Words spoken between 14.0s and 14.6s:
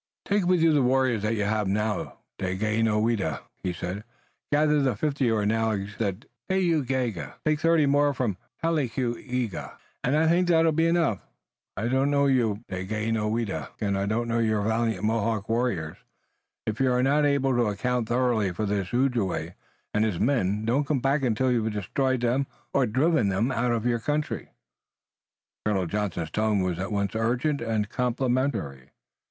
don't know